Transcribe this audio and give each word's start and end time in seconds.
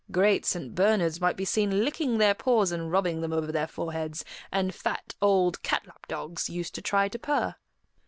Great 0.11 0.47
St. 0.47 0.73
Bernards 0.73 1.21
might 1.21 1.37
be 1.37 1.45
seen 1.45 1.85
licking 1.85 2.17
their 2.17 2.33
paws 2.33 2.71
and 2.71 2.91
rubbing 2.91 3.21
them 3.21 3.31
over 3.31 3.51
their 3.51 3.67
foreheads, 3.67 4.25
and 4.51 4.73
fat, 4.73 5.13
old 5.21 5.61
cat 5.61 5.85
lap 5.85 6.07
dogs 6.07 6.49
used 6.49 6.73
to 6.73 6.81
try 6.81 7.07
to 7.07 7.19
purr. 7.19 7.53